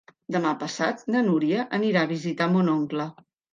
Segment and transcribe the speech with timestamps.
[0.35, 3.09] Demà passat na Núria anirà a visitar mon oncle.